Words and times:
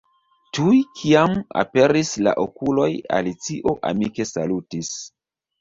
Tuj 0.57 0.77
kiam 1.01 1.35
aperis 1.63 2.11
la 2.29 2.35
okuloj, 2.45 2.89
Alicio 3.19 3.77
amike 3.91 4.29
salutis. 4.35 4.95